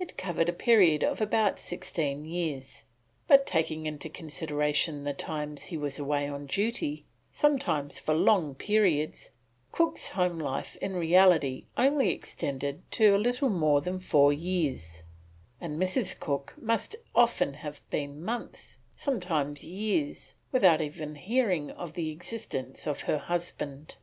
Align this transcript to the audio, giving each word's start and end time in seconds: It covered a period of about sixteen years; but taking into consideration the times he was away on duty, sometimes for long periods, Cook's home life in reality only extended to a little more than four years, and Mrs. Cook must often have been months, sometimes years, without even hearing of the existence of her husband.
It 0.00 0.18
covered 0.18 0.48
a 0.48 0.52
period 0.52 1.04
of 1.04 1.20
about 1.20 1.60
sixteen 1.60 2.24
years; 2.24 2.82
but 3.28 3.46
taking 3.46 3.86
into 3.86 4.08
consideration 4.08 5.04
the 5.04 5.12
times 5.12 5.66
he 5.66 5.76
was 5.76 5.96
away 5.96 6.26
on 6.28 6.46
duty, 6.46 7.04
sometimes 7.30 8.00
for 8.00 8.12
long 8.12 8.56
periods, 8.56 9.30
Cook's 9.70 10.08
home 10.08 10.40
life 10.40 10.76
in 10.78 10.94
reality 10.96 11.66
only 11.76 12.10
extended 12.10 12.82
to 12.90 13.14
a 13.14 13.16
little 13.24 13.48
more 13.48 13.80
than 13.80 14.00
four 14.00 14.32
years, 14.32 15.04
and 15.60 15.78
Mrs. 15.80 16.18
Cook 16.18 16.52
must 16.60 16.96
often 17.14 17.54
have 17.54 17.80
been 17.90 18.24
months, 18.24 18.78
sometimes 18.96 19.62
years, 19.62 20.34
without 20.50 20.80
even 20.80 21.14
hearing 21.14 21.70
of 21.70 21.92
the 21.92 22.10
existence 22.10 22.88
of 22.88 23.02
her 23.02 23.18
husband. 23.18 23.98